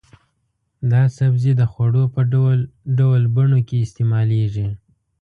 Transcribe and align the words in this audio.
دا 0.91 1.01
سبزی 1.17 1.51
د 1.57 1.61
خوړو 1.71 2.03
په 2.13 2.21
ډول 2.31 2.57
ډول 2.99 3.21
بڼو 3.35 3.59
کې 3.67 3.83
استعمالېږي. 3.85 4.67